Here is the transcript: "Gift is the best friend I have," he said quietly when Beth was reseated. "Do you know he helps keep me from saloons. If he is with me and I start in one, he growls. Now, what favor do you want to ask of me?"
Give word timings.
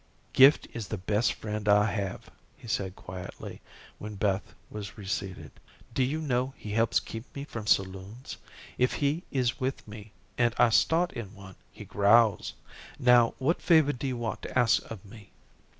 "Gift 0.33 0.67
is 0.73 0.87
the 0.87 0.97
best 0.97 1.31
friend 1.33 1.69
I 1.69 1.85
have," 1.91 2.31
he 2.57 2.67
said 2.67 2.95
quietly 2.95 3.61
when 3.99 4.15
Beth 4.15 4.55
was 4.71 4.97
reseated. 4.97 5.51
"Do 5.93 6.01
you 6.01 6.19
know 6.21 6.55
he 6.57 6.71
helps 6.71 6.99
keep 6.99 7.23
me 7.35 7.43
from 7.43 7.67
saloons. 7.67 8.37
If 8.79 8.93
he 8.93 9.23
is 9.29 9.59
with 9.59 9.87
me 9.87 10.11
and 10.39 10.55
I 10.57 10.69
start 10.71 11.13
in 11.13 11.35
one, 11.35 11.53
he 11.71 11.85
growls. 11.85 12.55
Now, 12.97 13.35
what 13.37 13.61
favor 13.61 13.93
do 13.93 14.07
you 14.07 14.17
want 14.17 14.41
to 14.41 14.57
ask 14.57 14.81
of 14.89 15.05
me?" 15.05 15.29